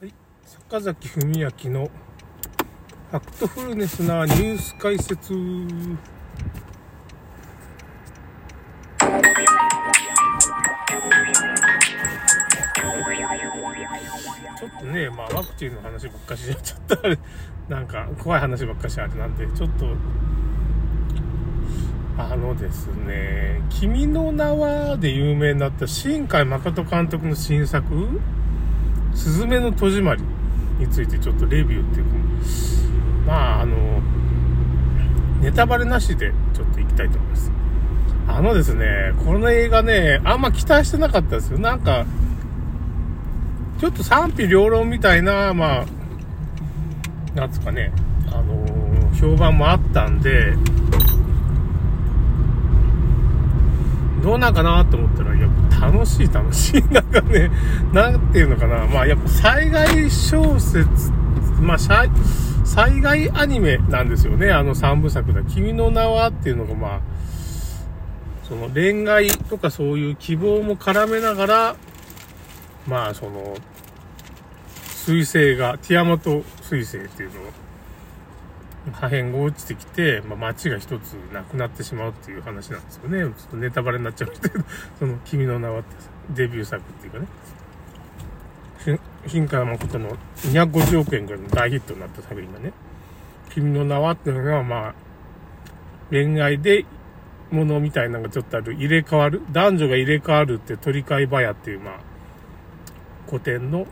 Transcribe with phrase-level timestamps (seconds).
[0.00, 1.88] はい、坂崎文明の
[3.10, 5.28] ファクトフルネスなニュース解説。
[5.28, 16.98] ちょっとね、まあワクチンの話ばっかしちゃった。
[17.06, 17.18] あれ、
[17.68, 19.86] なんか怖い話ばっかしあれなんで、ちょっと、
[22.18, 28.20] あのですね、君の名はで有名になった新海誠監督の新作、
[29.14, 30.22] すずめの戸締まり
[30.78, 32.12] についてちょっとレビューっていうか、
[33.26, 34.02] まあ、あの、
[35.40, 37.52] ネタバレなしでちょっと行きたいと思います。
[38.26, 41.58] あのですね、この映画ね、あんま期待してなかったですよ。
[41.58, 42.06] なんか、
[43.78, 45.86] ちょっと賛否両論みたいな、まあ、
[47.34, 47.92] なんつうかね、
[48.28, 50.54] あのー、評判もあったんで、
[54.24, 56.82] どうなんかなと思ったら、やっぱ楽しい楽しい。
[56.90, 57.50] なんかね、
[57.92, 58.86] なんていうのかな。
[58.86, 61.12] まあやっぱ災害小説、
[61.60, 64.50] まあ災害アニメなんですよね。
[64.50, 65.42] あの三部作だ。
[65.42, 67.00] 君の名はっていうのがまあ、
[68.48, 71.76] その恋愛とかそういう希望も絡めながら、
[72.88, 73.54] まあその、
[75.06, 77.44] 彗星が、ティアマト彗星っていうのを、
[78.92, 83.20] 破片が落ちてきて、まあ、街が一つなくなってしまうっていう話なんですよね。
[83.20, 84.64] ちょっとネタバレになっちゃうんですけど、
[84.98, 85.96] その、君の名はって
[86.30, 87.26] デビュー作っていうかね。
[89.26, 92.72] 新海誠の250億円ぐらいの大ヒットになった作品がね、
[93.50, 94.94] 君の名はっていうのが、まあ、
[96.10, 96.84] 恋愛で、
[97.50, 101.94] ものみたいなのがちょっとある、入れ替わる、男女が入れ替わるって鳥飼早っていう、まあ、
[103.26, 103.86] 古典の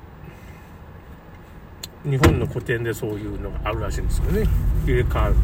[2.04, 4.44] 日本の古典でそういうのがあるらしいんですよね。
[4.84, 5.34] 入れ替わる。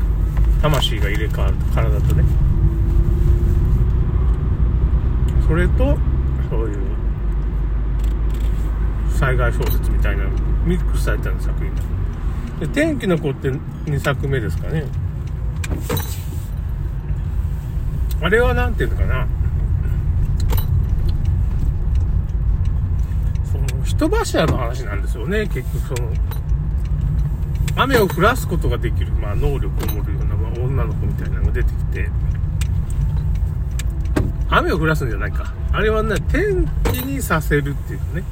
[0.60, 2.24] 魂が入れ替わると体とね。
[5.46, 5.96] それと
[6.50, 6.78] そういう
[9.10, 10.24] 災害小説みたいな
[10.64, 11.72] ミックスされた作品。
[12.58, 14.84] で天気の子って2作目ですかね。
[18.20, 19.28] あれは何ていうのかな。
[23.44, 25.47] その人柱の話なんですよね。
[25.47, 26.10] 結局その
[27.78, 32.11] 雨を降らすことができる、まあ、能力を持るような、まあ、女の子みたいなのが出てきて、
[34.50, 35.55] 雨を降らすんじゃないか。
[35.72, 38.25] あれはね、天気にさせるっていうね。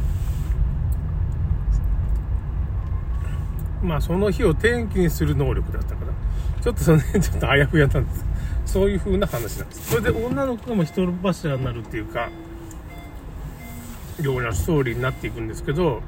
[3.85, 6.13] まあ、その日を天気にする能力だったから、
[6.61, 8.25] ちょっとその辺 ちょっとあやふやなんです。
[8.65, 9.91] そういう風な話なんです。
[9.91, 12.31] それで女の子がも人柱になるっていうか、
[14.21, 16.03] ようなストーリーになっていくんですけど、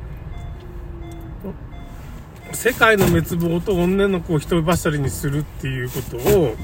[2.53, 6.56] 世界の滅亡と女の子を人柱にするっていうことを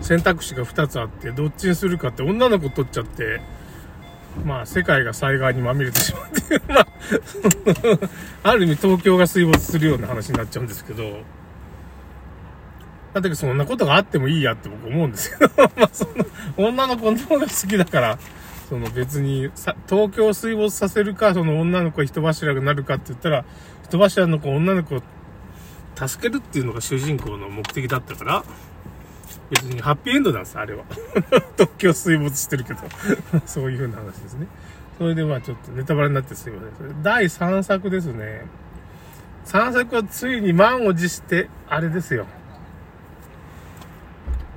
[0.00, 3.40] 選択肢が2つあってどっちにするかって女の子取っちゃって
[4.44, 6.86] まあ世界が災害にまみれてしまうっていう まあ
[8.50, 11.20] ある意味東京が水没するような話になっちゃうんですけど。
[13.12, 15.52] だってそんなことがあってもいいやって僕思うんですけど。
[15.76, 16.24] まあその
[16.56, 18.18] 女の子の方が好きだから。
[18.72, 23.44] その別にさ、東京を水没させるか、その女の子人柱がなるかって言ったら、
[23.84, 25.02] 人柱の子、女の子を
[25.94, 28.44] 助けるっていうのが主人公の目的だったから、
[29.50, 30.84] 別にハッピーエンドなんです、あれは。
[31.58, 32.80] 東京水没してるけど
[33.44, 34.46] そういう風な話ですね。
[34.96, 37.02] それでまあちょっとネタバレになってすいません。
[37.02, 38.46] 第3作ですね。
[39.44, 42.24] 3作はついに満を持して、あれですよ。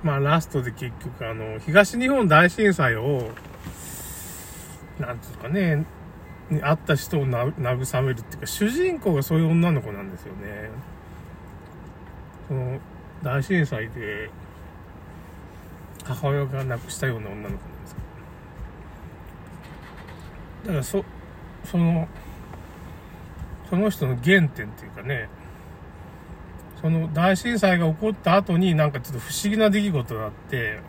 [0.04, 3.32] まあラストで結局あの、東日本大震災を
[5.00, 5.86] なんつうかね、
[6.50, 10.70] に会った人を慰めるっていうか、主人公がそういう女の子なんですよね。
[12.48, 12.80] その、
[13.24, 14.30] 大震災で、
[16.04, 18.02] 母親が亡くしたような女の子なんですけ
[20.68, 21.04] どだからそ、
[21.66, 22.08] その、
[23.70, 25.28] その人の原点っていうかね、
[26.82, 30.80] その大震災が起こった後になんかちょっと不思議な出来事があって、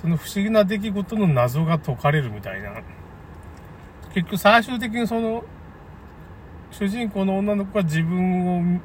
[0.00, 2.72] その不思議な出来事の謎が解かれるみたいな。
[4.14, 5.44] 結局最終的にその、
[6.70, 8.80] 主人公の女の子が自分を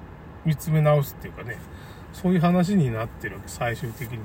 [0.46, 1.58] 見つめ直すっていうかね、
[2.14, 4.20] そういう話になってるわけ、最終的に。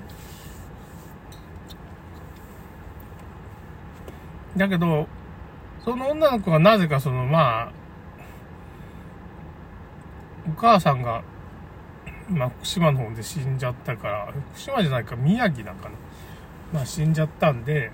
[4.57, 5.07] だけど、
[5.85, 7.73] その女の子がなぜかその、まあ、
[10.47, 11.23] お母さんが、
[12.29, 15.95] まあ、福島の方で死んじゃったから、福島じゃないか、宮城なんかな。
[16.73, 17.91] まあ、死んじゃったんで、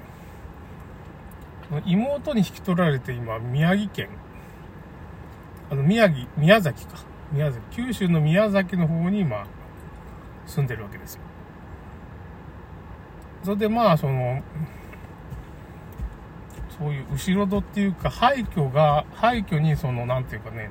[1.86, 4.08] 妹に引き取られて今、宮城県、
[5.70, 6.98] あの、宮城、宮崎か。
[7.32, 9.46] 宮崎、九州の宮崎の方に今、
[10.46, 11.20] 住んでるわけですよ。
[13.42, 14.42] それでまあ、その、
[16.78, 20.70] そういう後ろ戸っていうか、廃墟が、廃墟にその、なんていうかね、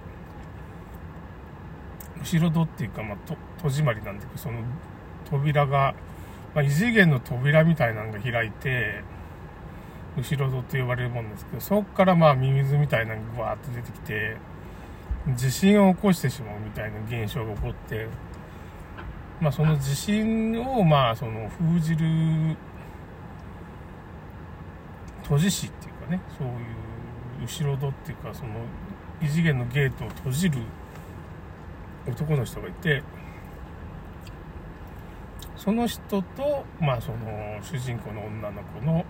[2.19, 4.59] 後ろ戸っていうか、まあ、と、戸締まりなんだけど、その、
[5.29, 5.95] 扉が、
[6.55, 9.03] まあ、異次元の扉みたいなのが開いて、
[10.15, 14.37] 後ろ戸と呼ばれるもんですけど、そこからまあ、ミミズみたいなのがわーっと出てきて、
[15.35, 18.07] 地震を起こしてしまうみたいな現象が起こって、
[19.41, 22.05] まあ、その地震を、まあ、その、封じる、
[25.23, 26.55] 閉じ師っていうかね、そういう
[27.45, 28.51] 後ろ戸っていうか、その、
[29.21, 30.59] 異次元のゲートを閉じる
[32.07, 33.01] 男の人がいて、
[35.63, 37.17] その人と、まあ、その、
[37.61, 39.05] 主人公の女の子の、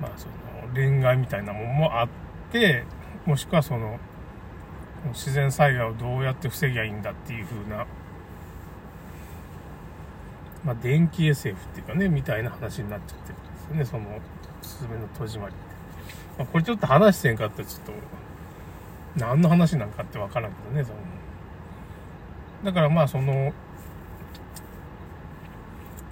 [0.00, 2.08] まあ、その、恋愛みたいなものもあっ
[2.52, 2.84] て、
[3.26, 3.98] もしくはその、
[5.08, 7.84] 自然災害をどうやって防ぎゃいいんだっていう風な、
[10.64, 14.20] まあ、電気 SF っていうかね、みたいな話になっちゃってるんですよね、その、
[14.62, 15.64] すすめの戸締まりって。
[16.38, 17.92] まあ、これちょっと話してんかってちょっと、
[19.16, 20.98] 何の話なんかってわからんけどね、その。
[22.62, 23.52] だからまあその、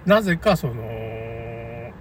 [0.08, 1.93] なぜかその、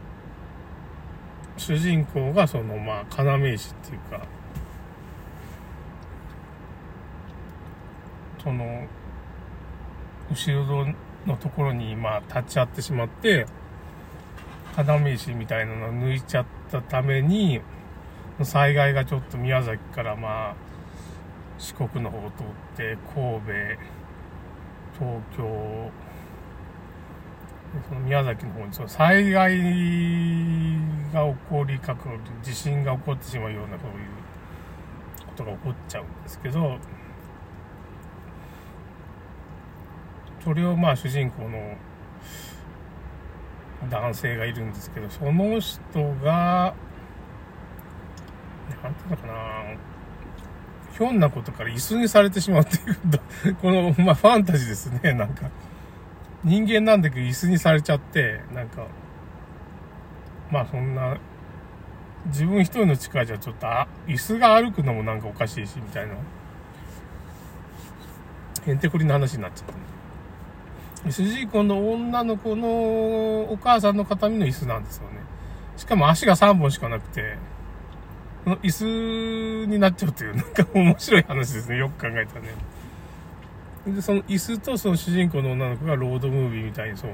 [1.58, 4.26] 主人公がそのまあ要石っていうか、
[8.42, 8.88] その、
[10.32, 10.86] 後ろ
[11.26, 13.46] のところにまあ立ち会ってしまって、
[14.78, 17.60] 要石みたいなのを抜いちゃったために、
[18.42, 20.56] 災害がちょっと宮崎からまあ、
[21.58, 22.46] 四国の方を通っ
[22.78, 23.52] て神戸、
[24.98, 25.92] 東京、
[27.88, 29.58] その宮崎の方にその災害
[31.14, 33.96] が起こりかかる、地震が起こってしまうようなそういう
[35.28, 36.78] ことが起こっちゃうんですけど、
[40.44, 41.76] それをまあ主人公の
[43.90, 45.82] 男性がいるんですけど、その人
[46.24, 46.74] が、
[48.84, 49.34] なんていうのかな、
[50.98, 55.50] ひょんなことから椅子にされてしまうっていう、この、まあ、ファンタジーですね、なんか。
[56.44, 58.88] 人間なんだけど椅子にされちゃって、なんか、
[60.52, 61.18] まあそんな、
[62.28, 66.14] 自分一人の力じゃちょっと、あ、椅子が歩くのもなんかおかしいし、みたいな。
[68.66, 69.68] へんてこりな話になっちゃっ
[71.04, 72.68] た主人公の女の子の
[73.52, 75.20] お母さんの形見の椅子なんですよね。
[75.78, 77.38] しかも足が3本しかなくて、
[78.44, 81.78] その椅子になっちゃうという、なんか面白い話ですね。
[81.78, 82.56] よく考えたらね。
[83.96, 87.14] で、その椅子とその主人公の女の子がロードムービーみたいにその、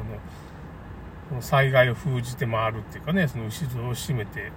[1.30, 4.52] その災害を封じて回るっていうかね、その後ろを閉めて、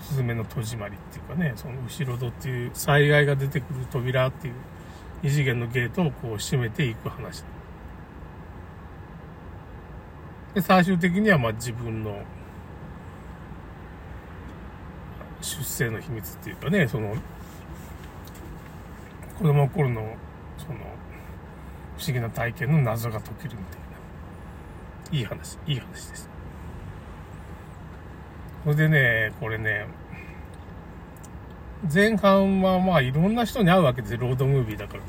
[0.00, 4.54] スズメの戸締まりっていうかね、その後ろ戸っていう災害が出てくる扉っていう
[5.22, 7.44] 異次元のゲートをこう閉めていく話。
[10.54, 12.22] で、最終的にはまあ自分の
[15.40, 17.14] 出生の秘密っていうかね、その、
[19.38, 20.16] 子供の頃の、
[20.58, 20.78] その、
[22.02, 23.80] 不思議な体験の謎が解けるみたい
[25.12, 25.18] な。
[25.18, 26.28] いい話、いい話です。
[28.64, 29.86] それでね、これね、
[31.92, 35.02] 前半はまあいろんな人に会うわけですよ、ロードムービーだから。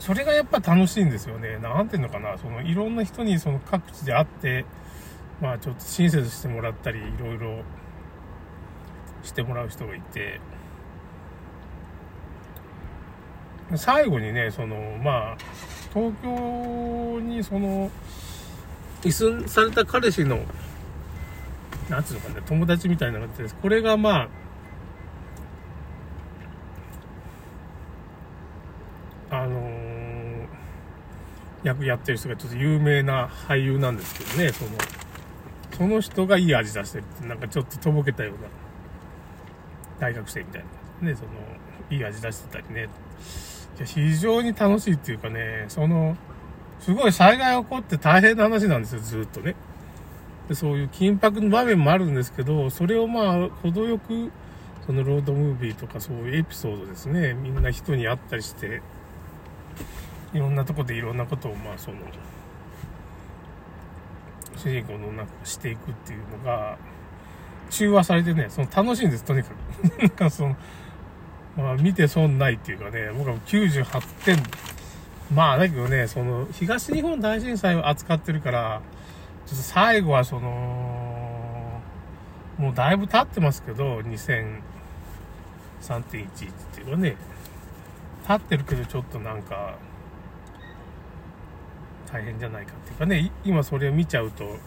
[0.00, 1.58] それがやっぱ楽しいんですよね。
[1.58, 4.64] なんていうのかな、そのいろんな人にその各地で会って、
[5.40, 7.62] まあちょっと親切してもらったり、いろいろ
[9.22, 10.40] してもらう人がいて、
[13.74, 15.36] 最後にね、その、まあ、
[15.96, 17.90] 東京にその、
[19.02, 19.10] 椅
[19.42, 20.40] 子された彼氏の、
[21.88, 24.28] なんつうのかね、友達みたいなのがあって、これがま
[29.30, 30.46] あ、あのー、
[31.62, 34.70] 役やってる人がちょっと有名な俳優なんですけどね、その、
[35.78, 38.48] その人がいい味出してるって、なんかちょっととぼけたような、
[39.98, 40.64] 大学生みたい
[41.00, 41.30] な、ね、その、
[41.88, 42.90] いい味出してたりね。
[43.76, 46.16] いや、非常に楽しいっていうかね、その、
[46.80, 49.54] すごい災害起こって大変な話なんですよ、ずっとね。
[50.48, 54.30] でそういう緊迫の場面もあるんですけど、それをまあ、程よく、
[54.86, 58.80] そのロードムービーとかそういうエピソードですね、みんな人に会ったりして、
[60.32, 61.98] いろんなとこでいろんなことをまあ、その、
[64.56, 66.78] 主人公のなんかしていくっていうのが、
[67.70, 69.98] 中和されてね、その楽しいんです、とにかく。
[70.00, 70.56] なんかその、
[71.56, 74.36] まあ見て損ないっていうかね、僕は98点。
[75.34, 78.82] まあだけどね、その、東日本大震災を扱ってるから、
[79.46, 81.80] ちょっと最後はその、
[82.58, 84.60] もうだいぶ経ってますけど、2003.11
[86.28, 87.16] っていうかね、
[88.26, 89.76] 経ってるけどちょっとなんか、
[92.12, 94.58] 大変じゃないかっていうかね、今それを見ちゃうと、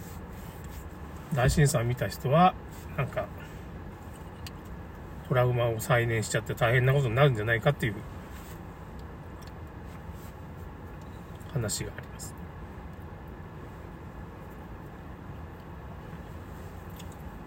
[1.33, 2.53] 大震災を見た人は、
[2.97, 3.27] なんか、
[5.29, 7.93] トラウマを再燃しちゃって大変なことになるんじゃないかっていう
[11.53, 12.35] 話があります。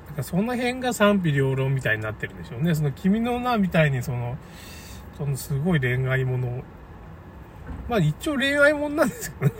[0.06, 2.74] だからその辺が賛否両論みたいになってるんでしょうね。
[2.74, 4.36] その君の名みたいにその、
[5.18, 6.62] そのすごい恋愛もの
[7.88, 9.52] まあ一応恋愛もんなんですけど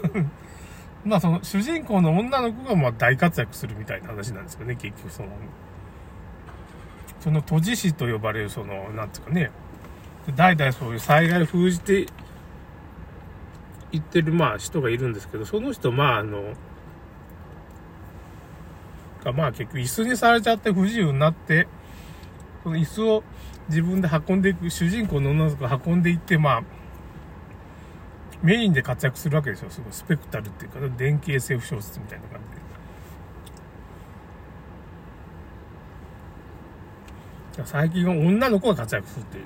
[1.05, 5.29] まあその主人公の女の子がまあ大活躍するみたいな話なんですよね、結局その。
[7.23, 9.51] その都知事と呼ばれるその、なんつうかね、
[10.35, 12.07] 代々そういう災害封じて
[13.93, 16.55] 言ってるまあ人がいるんですけど、その人まああの、
[19.23, 21.69] がまあ結局椅子にされちゃって不自由になって、
[22.65, 23.25] その椅子を
[23.69, 26.63] 自分で運んでいく、主人公の女の子が運んでいって、まあ、
[28.43, 29.71] メインで活躍するわけですよ。
[29.71, 32.62] すごいスペクタルっていうか、電気 SF 小説みたいな感じで。
[37.65, 39.45] 最近は女の子が活躍するっていう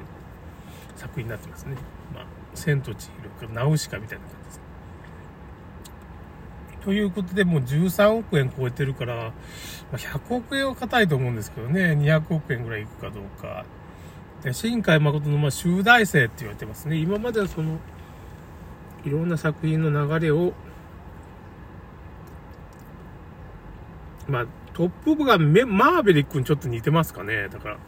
[0.96, 1.76] 作品になってますね。
[2.14, 3.10] まあ、千と千
[3.40, 4.60] 尋かナウシカみたいな感じです。
[6.82, 9.32] ということで、もう13億円超えてるから、ま
[9.94, 13.64] あ、100億円は硬いと思うんですけどね、200億円ぐらいいくかどうか。
[14.44, 16.96] で、新海誠のまあ集大成って言われてますね。
[16.96, 17.78] 今まではその、
[19.04, 20.52] いろんな作品の流れを、
[24.28, 27.48] まあ、トップ部がメマーベリックにちょっと似てますかね。
[27.48, 27.78] だから、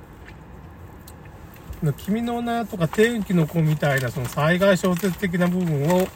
[1.96, 6.08] 君の名とか天気の子みたいなその災害小説的な部分を、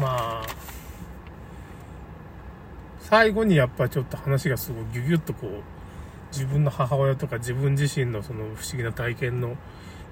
[0.00, 0.42] まあ、
[3.00, 5.62] 最後にやっぱちょっと話がすごいギュギュッとこう、
[6.32, 9.56] 自分の母親とか自分自身のその不思議な体験の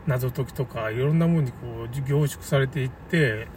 [0.06, 3.48] 謎解きとか、いろんなものにこう凝縮されていって、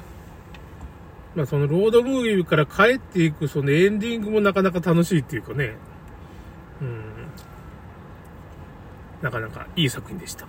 [1.35, 5.75] まあそのロードムービーから帰っていくそのエンディングもなかなか楽しいっていうかね、
[6.81, 7.03] うん、
[9.21, 10.47] なかなかいい作品でした。